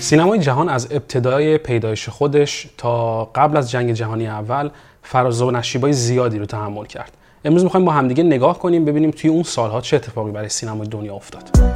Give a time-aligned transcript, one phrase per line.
[0.00, 4.70] سینمای جهان از ابتدای پیدایش خودش تا قبل از جنگ جهانی اول
[5.02, 7.25] فراز و نشیبای زیادی رو تحمل کرد.
[7.46, 11.14] امروز می‌خوایم با همدیگه نگاه کنیم ببینیم توی اون سالها چه اتفاقی برای سینمای دنیا
[11.14, 11.75] افتاد.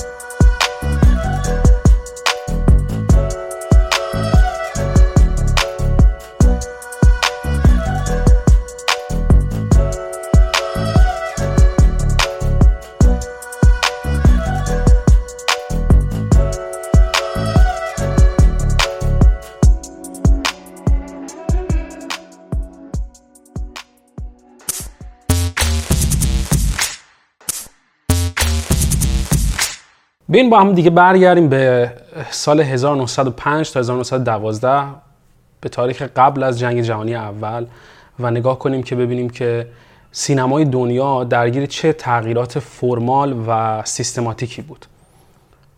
[30.40, 31.92] بیاین با هم دیگه برگردیم به
[32.30, 34.82] سال 1905 تا 1912
[35.60, 37.66] به تاریخ قبل از جنگ جهانی اول.
[38.20, 39.66] و نگاه کنیم که ببینیم که
[40.12, 44.86] سینمای دنیا درگیر چه تغییرات فرمال و سیستماتیکی بود.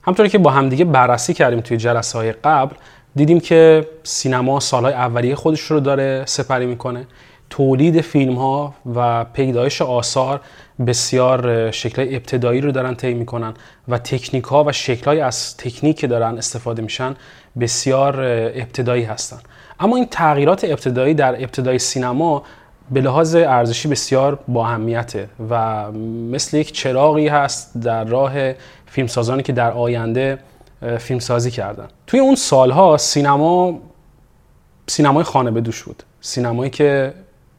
[0.03, 2.77] همطوری که با همدیگه بررسی کردیم توی جلسه های قبل
[3.17, 7.07] دیدیم که سینما سالهای اولیه خودش رو داره سپری می‌کنه.
[7.53, 10.41] تولید فیلم ها و پیدایش آثار
[10.87, 13.55] بسیار شکل ابتدایی رو دارن طی می‌کنن
[13.89, 17.17] و تکنیک ها و شکل های از تکنیک که دارن استفاده میشن
[17.61, 18.21] بسیار
[18.55, 19.39] ابتدایی هستن.
[19.81, 22.43] اما این تغییرات ابتدایی در ابتدای سینما
[22.91, 24.79] به لحاظ ارزشی بسیار با
[25.51, 25.93] و
[26.33, 28.53] مثل یک چراغی هست در راه
[28.87, 30.39] فیلمسازانی که در آینده
[30.99, 31.89] فیلمسازی کردن.
[32.07, 33.79] توی اون سالها سینما
[34.87, 36.03] سینمای خانه به دوش بود.
[36.21, 37.13] سینمایی که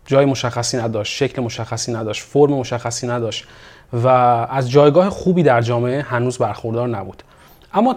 [0.05, 3.45] جای مشخصی نداشت شکل مشخصی نداشت فرم مشخصی نداشت
[3.93, 4.07] و
[4.49, 7.23] از جایگاه خوبی در جامعه هنوز برخوردار نبود.
[7.73, 7.95] اما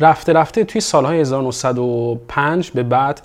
[0.00, 3.20] رفته رفته توی سالهای 1905 به بعد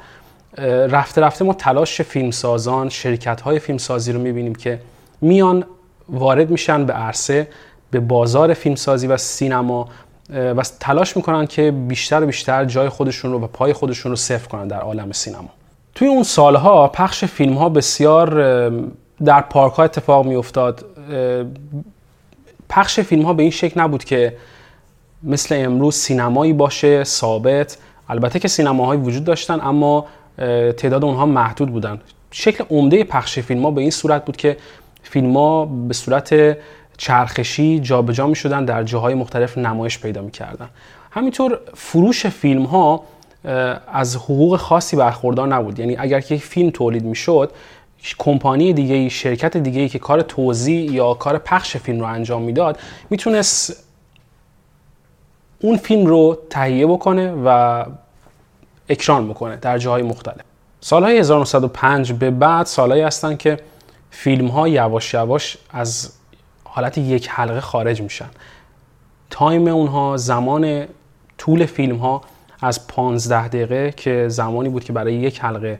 [0.89, 4.79] رفته رفته ما تلاش فیلمسازان شرکت های فیلمسازی رو می‌بینیم که
[5.21, 5.65] میان
[6.09, 7.47] وارد میشن به عرصه
[7.91, 9.89] به بازار فیلمسازی و سینما
[10.29, 14.47] و تلاش می‌کنن که بیشتر و بیشتر جای خودشون رو و پای خودشون رو صفر
[14.47, 15.49] کنن در عالم سینما.
[15.95, 18.29] توی اون سالها پخش فیلم ها بسیار
[19.25, 20.85] در پارک ها اتفاق می افتاد
[22.69, 24.37] پخش فیلم ها به این شکل نبود که
[25.23, 27.77] مثل امروز سینمایی باشه ثابت.
[28.09, 30.05] البته که سینماهایی وجود داشتن اما
[30.77, 31.99] تعداد اونها محدود بودن.
[32.31, 34.57] شکل عمده پخش فیلم ها به این صورت بود که
[35.03, 36.57] فیلم ها به صورت
[36.97, 40.69] چرخشی جابجا می شدن در جاهای مختلف نمایش پیدا می کردن
[41.11, 43.03] همینطور فروش فیلم ها
[43.87, 45.79] از حقوق خاصی برخوردار نبود.
[45.79, 47.51] یعنی اگر که فیلم تولید می‌شد
[48.19, 52.79] کمپانی دیگه شرکت دیگه ای که کار توزیع یا کار پخش فیلم رو انجام می‌داد
[53.09, 53.83] می‌تونست
[55.61, 57.85] اون فیلم رو تهیه بکنه و
[58.89, 60.41] اکران بکنه در جاهای مختلف.
[60.81, 63.59] سالهای 1905 به بعد سالهایی هستن که
[64.11, 66.11] فیلم ها یواش یواش از
[66.63, 68.29] حالت یک حلقه خارج میشن.
[69.29, 70.85] تایم اونها زمان
[71.37, 72.21] طول فیلم ها
[72.61, 75.79] از 15 دقیقه که زمانی بود که برای یک حلقه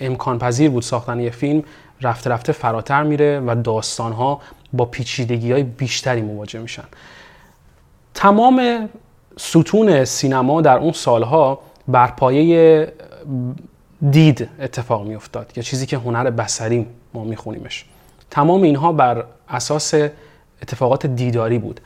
[0.00, 1.62] امکان پذیر بود ساختن یه فیلم
[2.02, 4.40] رفته رفته فراتر میره و داستان ها
[4.72, 6.84] با پیچیدگی های بیشتری مواجه میشن.
[8.14, 8.88] تمام
[9.36, 12.92] ستون سینما در اون سالها بر پایه
[14.10, 17.84] دید اتفاق می افتاد یا چیزی که هنر بسری ما میخونیمش.
[18.30, 19.94] تمام اینها بر اساس
[20.62, 21.80] اتفاقات دیداری بود.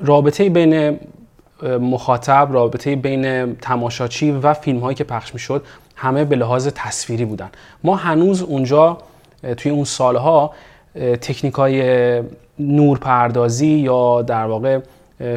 [0.00, 0.98] رابطه بین
[1.62, 5.64] مخاطب رابطه بین تماشاچی و فیلم هایی که پخش می‌شد
[5.96, 7.48] همه به لحاظ تصویری بودن.
[7.84, 8.98] ما هنوز اونجا
[9.56, 10.54] توی اون سالها
[11.20, 12.22] تکنیک های
[12.58, 14.78] نورپردازی یا در واقع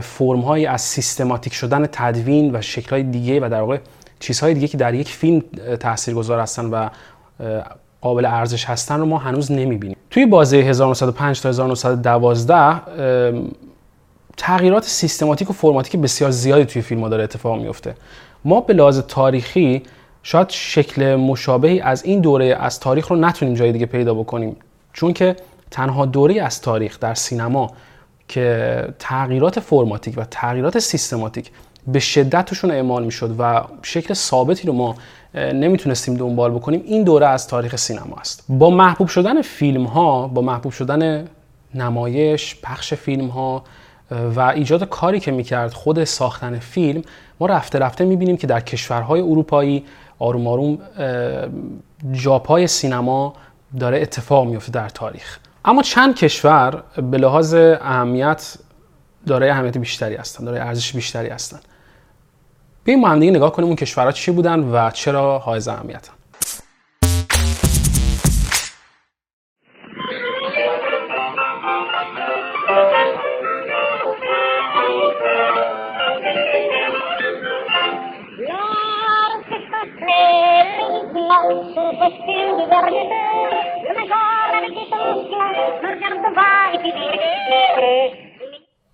[0.01, 3.77] فرم های از سیستماتیک شدن تدوین و شکل های دیگه و در واقع
[4.19, 5.43] چیزهای دیگه که در یک فیلم
[5.79, 6.89] تاثیرگذار هستن و
[8.01, 9.97] قابل ارزش هستن رو ما هنوز نمی‌بینیم.
[10.09, 12.81] توی بازه 1905 تا 1912
[14.39, 17.95] تغییرات سیستماتیک و فرماتیک بسیار زیادی توی فیلم ها داره اتفاق میفته
[18.45, 19.83] ما به لحاظ تاریخی
[20.23, 24.55] شاید شکل مشابهی از این دوره از تاریخ رو نتونیم جای دیگه پیدا بکنیم.
[24.93, 25.35] چون که
[25.71, 27.71] تنها دوره از تاریخ در سینما
[28.27, 31.51] که تغییرات فرماتیک و تغییرات سیستماتیک
[31.87, 34.95] به شدت توشون اعمال می‌شد و شکل ثابتی رو ما
[35.35, 38.45] نمی‌تونستیم دنبال بکنیم این دوره از تاریخ سینما است.
[38.49, 41.27] با محبوب شدن فیلم ها با محبوب شدن
[41.75, 43.63] نمایش پخش فیلم ها
[44.11, 47.01] و ایجاد کاری که می‌کرد خود ساختن فیلم
[47.39, 49.85] ما رفته رفته می‌بینیم که در کشورهای اروپایی
[50.19, 50.77] آروم آروم
[52.11, 53.33] جاپای سینما
[53.79, 55.39] داره اتفاق میفته در تاریخ.
[55.65, 58.57] اما چند کشور به لحاظ اهمیت
[59.27, 61.59] دارای اهمیت بیشتری هستن دارای ارزش بیشتری هستن.
[62.83, 66.13] بیایم ما هم نگاه کنیم اون کشورها چی بودن و چرا حائز اهمیتن.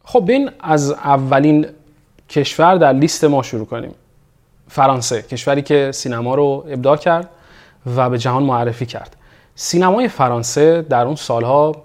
[0.04, 1.68] خب بین از اولین
[2.30, 3.96] کشور در لیست ما شروع کنیم.
[4.68, 7.30] فرانسه کشوری که سینما رو ابداع کرد
[7.96, 9.16] و به جهان معرفی کرد.
[9.56, 11.76] سینمای فرانسه در اون سالها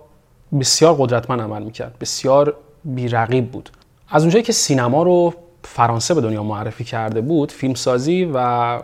[0.60, 3.70] بسیار قدرتمند عمل می‌کرد بسیار بیرقیب بود.
[4.08, 5.34] از اونجایی که سینما رو
[5.64, 8.78] فرانسه به دنیا معرفی کرده بود فیلمسازی و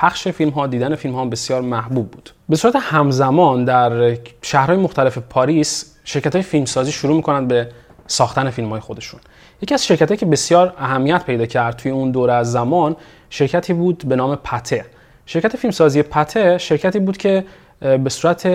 [0.00, 2.30] پخش فیلم ها دیدن فیلم ها بسیار محبوب بود.
[2.48, 7.68] به صورت همزمان در شهرهای مختلف پاریس شرکت های فیلمسازی شروع می‌کنند به
[8.06, 9.20] ساختن فیلم های خودشون.
[9.62, 12.96] یکی از شرکت که بسیار اهمیت پیدا کرد توی اون دوره از زمان
[13.30, 14.84] شرکتی بود به نام پته.
[15.26, 17.44] شرکت فیلمسازی پته شرکتی بود که
[17.80, 18.46] به صورت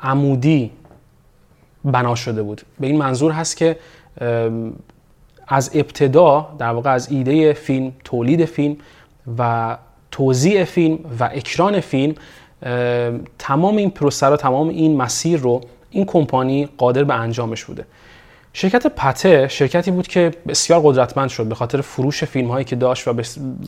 [0.00, 0.70] عمودی
[1.84, 2.62] بنا شده بود.
[2.80, 3.76] به این منظور هست که
[5.48, 8.76] از ابتدا در واقع از ایده فیلم تولید فیلم
[9.38, 9.76] و
[10.14, 12.14] توزیع فیلم و اکران فیلم
[13.38, 17.84] تمام این پروسه تمام این مسیر رو این کمپانی قادر به انجامش بوده.
[18.52, 23.08] شرکت پته شرکتی بود که بسیار قدرتمند شد به خاطر فروش فیلم هایی که داشت
[23.08, 23.14] و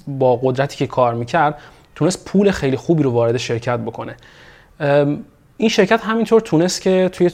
[0.08, 1.58] با قدرتی که کار می‌کرد
[1.94, 4.16] تونست پول خیلی خوبی رو وارد شرکت بکنه.
[5.56, 7.31] این شرکت همینطور تونست که توی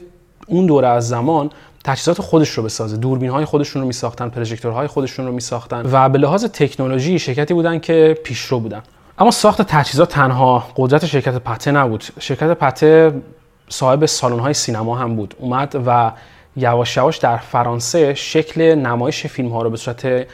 [0.46, 1.50] اون دوره از زمان
[1.84, 2.96] تجهیزات خودش رو بسازه.
[2.96, 7.78] دوربین های خودشون رو میساختن پروژکتورهای خودشون رو میساختن و به لحاظ تکنولوژی شرکتی بودن
[7.78, 8.82] که پیشرو بودن.
[9.18, 12.04] اما ساخت تجهیزات تنها قدرت شرکت پته نبود.
[12.20, 13.22] شرکت پته
[13.68, 15.34] صاحب سالن های سینما هم بود.
[15.38, 16.12] اومد و
[16.56, 20.26] یواش یواش در فرانسه شکل نمایش فیلم ها رو به صورت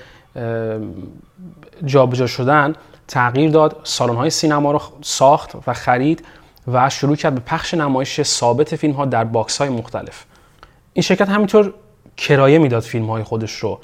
[1.84, 2.74] جابجا شدن
[3.08, 6.24] تغییر داد سالن های سینما رو ساخت و خرید
[6.72, 10.24] و شروع کرد به پخش نمایش ثابت فیلم ها در box های مختلف.
[10.92, 11.74] این شرکت همینطور
[12.16, 13.80] کرایه می‌داد فیلم های خودش رو.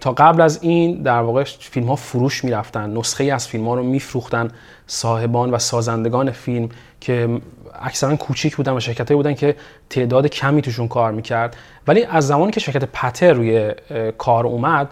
[0.00, 2.90] تا قبل از این در واقع فیلم ها فروش می‌رفتن.
[2.90, 4.48] نسخه ای از فیلم ها رو میفروختن.
[4.86, 6.68] صاحبان و سازندگان فیلم
[7.00, 7.40] که
[7.82, 9.56] اکثرا کوچیک بودن و شرکت بودن که
[9.90, 11.56] تعداد کمی توشون کار می‌کرد.
[11.86, 13.72] ولی از زمانی که شرکت پته روی
[14.18, 14.88] کار اومد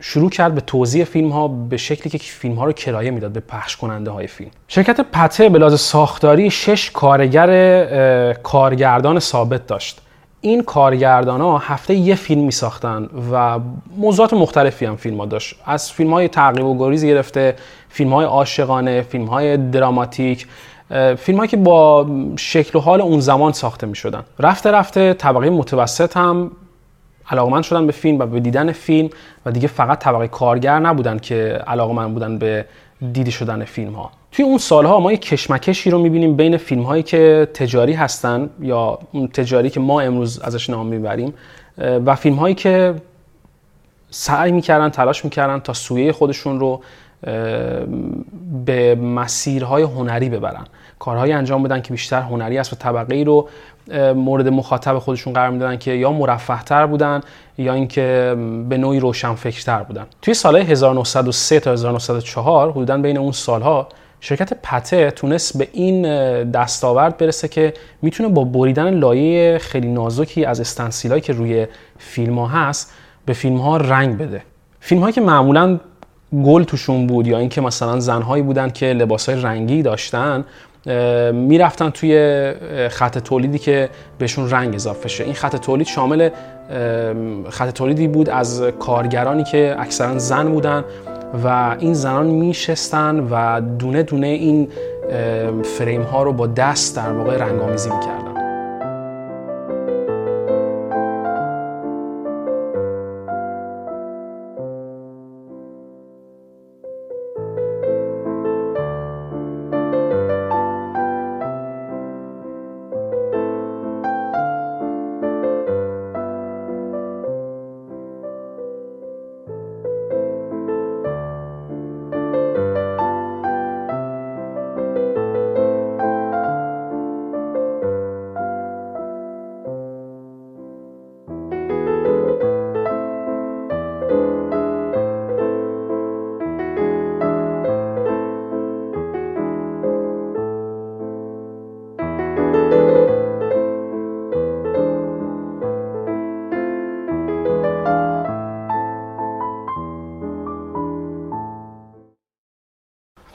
[0.00, 3.40] شروع کرد به توزیع فیلم ها به شکلی که فیلم ها رو کرایه می‌داد به
[3.40, 4.50] پخش کننده های فیلم.
[4.68, 10.00] شرکت پته به لحاظ ساختاری شش کارگر کارگردان ثابت داشت.
[10.40, 13.58] این کارگردان ها هفته یه فیلم می ساختن و
[13.96, 15.56] موضوعات مختلفی هم فیلم ها داشت.
[15.66, 17.56] از فیلم های تعقیب و گریز گرفته
[17.88, 20.46] فیلم های عاشقانه فیلم های دراماتیک
[21.16, 22.06] فیلم هایی که با
[22.36, 26.50] شکل و حال اون زمان ساخته می شدن رفته رفته طبقه متوسط هم
[27.30, 29.10] علاقمند شدن به فیلم و به دیدن فیلم
[29.46, 32.64] و دیگه فقط طبقه کارگر نبودن که علاقمند بودن به
[33.12, 37.02] دیده شدن فیلم ها توی اون سالها ما یک کشمکشی رو می‌بینیم بین فیلم هایی
[37.02, 38.98] که تجاری هستن یا
[39.32, 41.34] تجاری که ما امروز ازش نام می‌بریم
[41.78, 42.94] و فیلم هایی که
[44.10, 46.80] سعی می‌کردن تلاش می‌کردن تا سویه خودشون رو
[48.64, 50.64] به مسیرهای هنری ببرن.
[50.98, 53.48] کارهایی انجام بدن که بیشتر هنری است و طبقه ای رو
[54.14, 57.20] مورد مخاطب خودشون قرار می‌دادن که یا مرفه تر بودن
[57.58, 58.36] یا اینکه
[58.68, 60.06] به نوعی روشنفکرتر بودن.
[60.22, 63.88] توی سالهای 1903 تا 1904 حدودا بین اون سالها
[64.20, 66.02] شرکت پته تونست به این
[66.50, 71.66] دستاورد برسه که می‌تونه با بریدن لایه خیلی نازکی از استنسیلایی که روی
[71.98, 72.92] فیلم ها هست
[73.26, 74.42] به فیلم ها رنگ بده.
[74.80, 75.80] فیلم هایی که معمولا
[76.44, 80.44] گل توشون بود یا اینکه مثلا زنهایی بودن که لباسهای رنگی داشتن
[81.32, 82.52] می‌رفتن توی
[82.88, 85.24] خط تولیدی که بهشون رنگ اضافه شه.
[85.24, 86.28] این خط تولید شامل
[87.50, 90.84] خط تولیدی بود از کارگرانی که اکثرا زن بودن
[91.44, 94.68] و این زنان میشستن و دونه دونه این
[95.62, 98.29] فریم ها رو با دست در واقع رنگامیزی می‌کردن.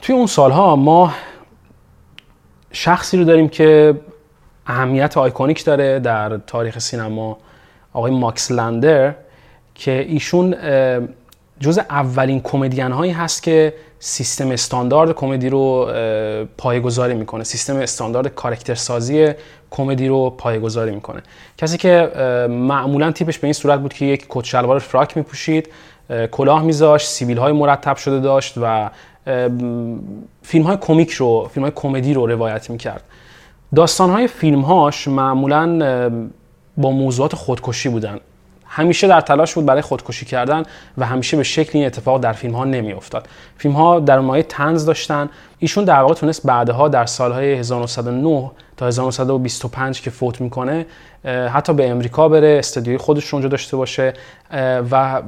[0.06, 1.12] توی اون سالها ما
[2.72, 3.94] شخصی رو داریم که
[4.66, 7.38] اهمیت iconic داره در تاریخ سینما
[7.92, 9.14] آقای ماکس لیندر
[9.74, 10.54] که ایشون
[11.60, 15.90] جز اولین کمدین هایی هست که سیستم استاندارد کمدی رو
[16.58, 17.44] پایه‌گذاری می‌کنه.
[17.44, 19.28] سیستم استاندارد کاراکتر سازی
[19.70, 21.22] کمدی رو پایه‌گذاری می‌کنه.
[21.58, 22.10] کسی که
[22.50, 25.68] معمولا تیپش به این صورت بود که یک کت شلوار فراک میپوشید
[26.30, 28.90] کلاه میذاشت سیبیل های مرتب شده داشت و
[30.42, 33.02] فیلم های کمیک رو فیلم های کمدی رو روایت می‌کرد.
[33.74, 36.10] داستان های فیلم هاش معمولا
[36.76, 38.20] با موضوعات خودکشی بودن.
[38.68, 40.62] همیشه در تلاش بود برای خودکشی کردن
[40.98, 43.28] و همیشه به شکل این اتفاق در فیلم ها نمی افتاد
[43.58, 45.28] فیلم ها در مایه تنز داشتن.
[45.58, 50.86] ایشون در واقع تونست بعدها در سالهای 1909 تا 1925 که فوت می‌کنه
[51.52, 54.12] حتی به امریکا بره استدیوی خودش رو اونجا داشته باشه
[54.90, 55.22] و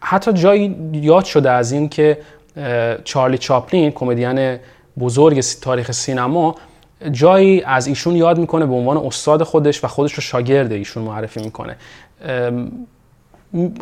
[0.00, 2.18] حتی جایی یاد شده از این که
[3.04, 4.58] چارلی چاپلین کمدین
[4.98, 6.54] بزرگ تاریخ سینما
[7.12, 11.40] جایی از ایشون یاد می‌کنه به عنوان استاد خودش و خودش رو شاگرد ایشون معرفی
[11.40, 11.76] می‌کنه.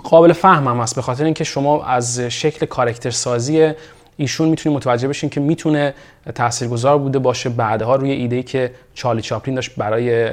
[0.05, 3.73] قابل فهم هم هست به خاطر اینکه شما از شکل کارکتر سازی
[4.17, 5.95] ایشون می‌تونید متوجه بشین که می‌تونه
[6.35, 7.49] تاثیرگذار بوده باشه.
[7.49, 10.31] بعدها روی ایده که چارلی چاپلین داشت برای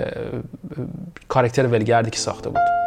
[1.28, 2.81] کارکتر ولگردی که ساخته بود.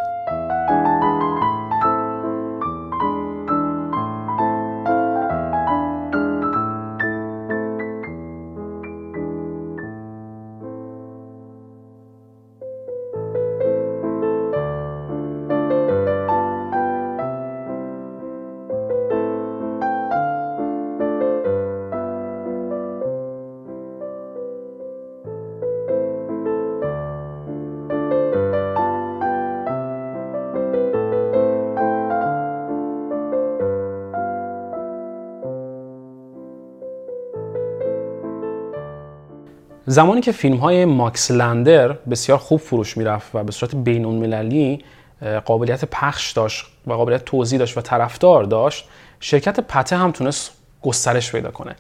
[39.95, 44.85] زمانی که فیلم های ماکس لندر بسیار خوب فروش می‌رفت و به صورت بین المللی
[45.45, 48.89] قابلیت پخش داشت و قابلیت توضیح داشت و طرفدار داشت
[49.21, 50.51] شرکت پته هم تونست
[50.83, 51.77] گسترش پیدا کنه.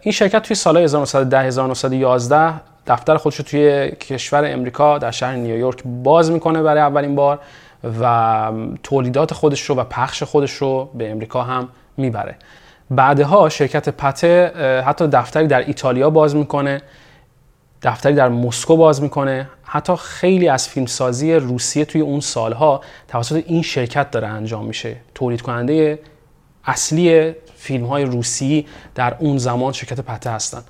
[0.00, 2.54] این شرکت توی سال 1910 1911
[2.86, 7.38] دفتر خودش رو توی کشور امریکا در شهر نیویورک باز می‌کنه برای اولین بار
[8.00, 12.36] و تولیدات خودش رو و پخش خودش رو به امریکا هم می‌بره.
[12.90, 14.52] بعدها شرکت پته
[14.86, 16.82] حتی دفتری در ایتالیا باز می‌کنه
[17.82, 19.48] دفتری در مسکو باز می‌کنه.
[19.62, 24.96] حتی خیلی از فیلمسازی روسیه توی اون سالها توسط این شرکت داره انجام میشه.
[25.14, 25.98] تولید کننده
[26.64, 30.62] اصلی فیلم های روسی در اون زمان شرکت پته هستن.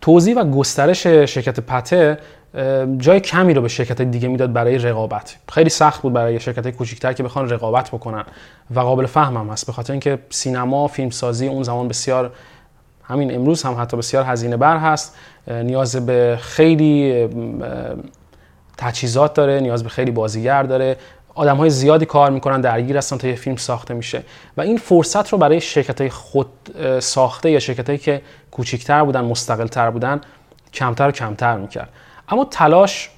[0.00, 2.18] توضیح و گسترش شرکت پته
[2.98, 5.36] جای کمی رو به شرکت دیگه می‌داد برای رقابت.
[5.52, 8.24] خیلی سخت بود برای شرکت کوچیکتر که بخوان رقابت بکنن.
[8.74, 12.32] و قابل فهم هم هست به خاطر اینکه سینما فیلمسازی اون زمان بسیار
[13.04, 15.16] همین امروز هم حتی بسیار هزینه بر هست.
[15.48, 17.28] نیاز به خیلی
[18.76, 20.96] تجهیزات داره نیاز به خیلی بازیگر داره.
[21.34, 24.22] آدم های زیادی کار می‌کنن درگیر هستن تا یه فیلم ساخته میشه.
[24.56, 26.48] و این فرصت رو برای شرکت های خود
[27.00, 30.20] ساخته یا شرکت هایی که کوچیکتر بودن مستقل تر بودن
[30.72, 31.88] کمتر و کمتر می‌کرد.
[32.28, 33.10] اما تلاش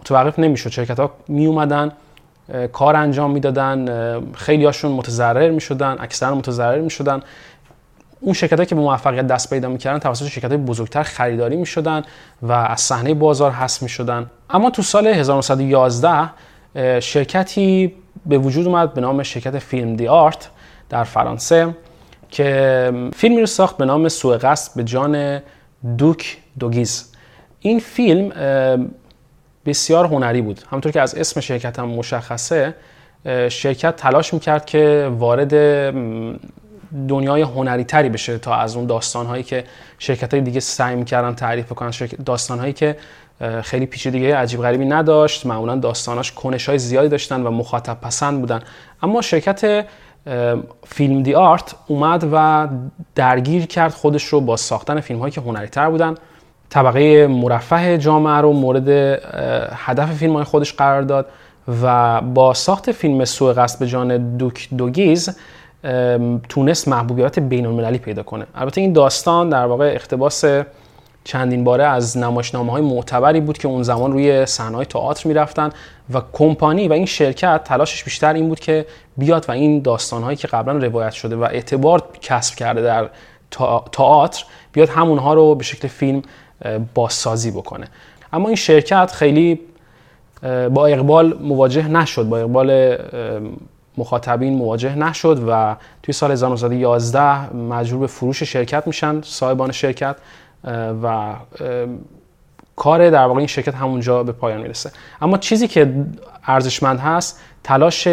[0.00, 0.70] متوقف نمی‌شد.
[0.70, 1.92] شرکت ها می اومدن
[2.72, 7.22] کار انجام می‌دادن خیلی هاشون متضرر می‌شدن اکثر متضرر می‌شدن.
[8.20, 12.02] اون شرکت که به موفقیت دست پیدا می‌کردن توسط شرکت بزرگتر خریداری می‌شدن
[12.42, 14.30] و از صحنه بازار حذف می‌شدن.
[14.50, 16.30] اما تو سال 1911
[17.00, 17.94] شرکتی
[18.26, 20.48] به وجود اومد به نام شرکت فیلم دی آرت
[20.88, 21.76] در فرانسه
[22.30, 24.38] که فیلمی رو ساخت به نام سوء
[24.76, 25.40] به جان
[25.98, 27.12] دوک دوگیز.
[27.60, 28.32] این فیلم
[29.66, 30.60] بسیار هنری بود.
[30.70, 32.74] همونطور که از اسم شرکت هم مشخصه
[33.48, 35.54] شرکت تلاش می‌کرد که وارد
[37.08, 39.64] دنیای هنری تری بشه تا از اون داستان هایی که
[39.98, 41.90] شرکت های دیگه سعی می‌کردن تعریف کنن
[42.26, 42.96] داستان هایی که
[43.62, 45.46] خیلی پیچیدگی عجیب غریبی نداشت.
[45.46, 48.62] معمولا داستاناش کنش های زیادی داشتن و مخاطب پسند بودن.
[49.02, 49.86] اما شرکت
[50.86, 52.68] فیلم دی آرت اومد و
[53.14, 56.14] درگیر کرد خودش رو با ساختن فیلم هایی که هنری تر بودن.
[56.70, 58.88] طبقه مرفه جامعه رو مورد
[59.72, 61.26] هدف فیلم های خودش قرار داد
[61.82, 65.30] و با ساخت فیلم سوء قصد به جان دوک دوگیز
[66.48, 68.46] تونست محبوبیت بین المللی پیدا کنه.
[68.54, 70.44] البته این داستان در واقع اقتباس
[71.24, 75.70] چندین باره از نمایشنامه های معتبری بود که اون زمان روی صحنه تئاتر می‌رفتن
[76.14, 80.36] و کمپانی و این شرکت تلاشش بیشتر این بود که بیاد و این داستان هایی
[80.36, 83.08] که قبلا روایت شده و اعتبار کسب کرده در
[83.92, 86.22] تئاتر بیاد همونها رو به شکل فیلم
[86.94, 87.88] بازسازی بکنه.
[88.32, 89.60] اما این شرکت خیلی
[90.70, 92.98] با اقبال مواجه نشد با اقبال
[93.98, 100.16] مخاطبین مواجه نشد و توی سال 1911 مجبور به فروش شرکت میشن صاحبان شرکت
[101.02, 101.34] و
[102.76, 104.90] کار در واقع این شرکت همونجا به پایان می‌رسه.
[105.20, 105.94] اما چیزی که
[106.46, 108.08] ارزشمند هست تلاش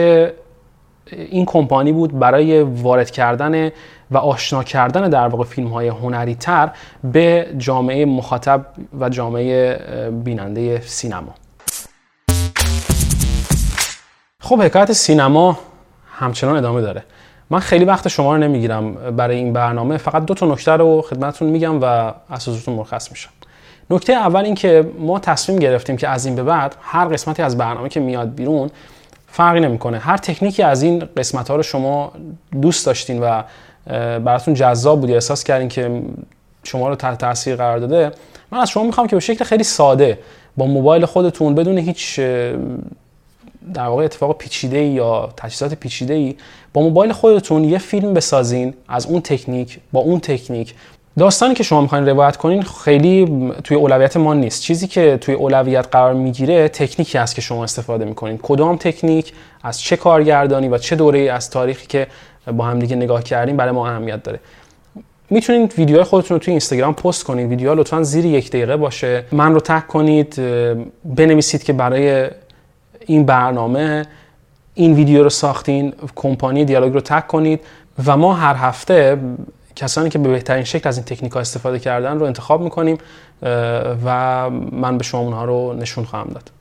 [1.11, 3.71] این کمپانی بود برای وارد کردن
[4.11, 6.71] و آشنا کردن در واقع فیلم های هنری تر
[7.03, 8.65] به جامعه مخاطب
[8.99, 9.79] و جامعه
[10.23, 11.33] بیننده سینما.
[14.39, 15.59] خب حکایت سینما
[16.19, 17.03] همچنان ادامه داره.
[17.49, 21.49] من خیلی وقت شما رو نمی‌گیرم برای این برنامه فقط دو تا نکته رو خدمتتون
[21.49, 23.29] میگم و اساستون مرخص میشم.
[23.89, 27.57] نکته اول این که ما تصمیم گرفتیم که از این به بعد هر قسمتی از
[27.57, 28.69] برنامه که میاد بیرون
[29.35, 29.97] فرقی نمی‌کنه.
[29.97, 32.11] هر تکنیکی از این قسمت ها رو شما
[32.61, 33.43] دوست داشتین و
[34.19, 36.01] براتون جذاب بودی احساس کردین که
[36.63, 38.11] شما رو تحت تاثیر قرار داده
[38.51, 40.19] من از شما می‌خوام که به شکل خیلی ساده
[40.57, 42.19] با موبایل خودتون بدون هیچ
[43.73, 46.35] در واقع اتفاق پیچیده یا تجهیزات پیچیده ای
[46.73, 50.73] با موبایل خودتون یه فیلم بسازین از اون تکنیک با اون تکنیک
[51.17, 54.61] داستانی که شما می‌خواین روایت کنین خیلی توی اولویت ما نیست.
[54.61, 58.37] چیزی که توی اولویت قرار می‌گیره تکنیکی است که شما استفاده می‌کنین.
[58.37, 62.07] کدام تکنیک از چه کارگردانی و چه دوره از تاریخی که
[62.53, 64.39] با هم دیگه نگاه کردیم برای ما اهمیت داره.
[65.29, 69.23] می‌تونید ویدیوهای خودتون رو توی اینستاگرام پست کنید ویدیوها لطفا زیر یک دقیقه باشه.
[69.31, 70.35] من رو تک کنید
[71.05, 72.29] بنویسید که برای
[73.05, 74.05] این برنامه
[74.73, 77.59] این ویدیو رو ساختین کمپانی دیالوگ رو تک کنید
[78.05, 79.17] و ما هر هفته
[79.75, 82.97] کسانی که به بهترین شکل از این تکنیک ها استفاده کردن رو انتخاب می‌کنیم
[84.05, 86.51] و من به شما اونها رو نشون خواهم داد.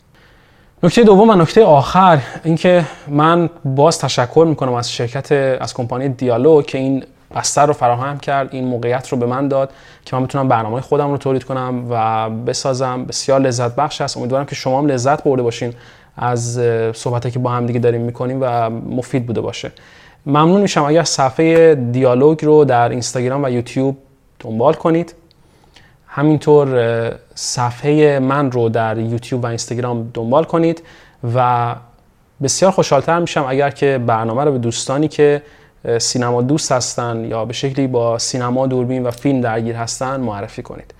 [0.82, 6.66] نکته دوم و نکته آخر اینکه من باز تشکر می‌کنم از شرکت از کمپانی دیالوگ
[6.66, 7.04] که این
[7.36, 9.70] بستر رو فراهم کرد این موقعیت رو به من داد
[10.04, 13.04] که من بتونم برنامه خودم رو تولید کنم و بسازم.
[13.04, 14.16] بسیار لذت بخش است.
[14.16, 15.74] امیدوارم که شما هم لذت برده باشین
[16.16, 16.60] از
[16.94, 19.72] صحبتی که با هم دیگه داریم می‌کنیم و مفید بوده باشه.
[20.26, 23.96] ممنون میشم اگر صفحه دیالوگ رو در اینستاگرام و یوتیوب
[24.40, 25.14] دنبال کنید.
[26.06, 30.82] همینطور صفحه من رو در یوتیوب و اینستاگرام دنبال کنید
[31.34, 31.74] و
[32.42, 35.42] بسیار خوشحالتر میشم اگر که برنامه رو به دوستانی که
[35.98, 40.94] سینما دوست هستن یا به شکلی با سینما دوربین و فیلم درگیر هستن معرفی کنید.